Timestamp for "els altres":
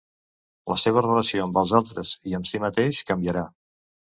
1.63-2.15